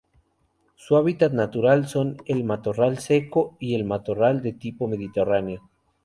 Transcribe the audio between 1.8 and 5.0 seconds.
son el matorral seco y el matorral de tipo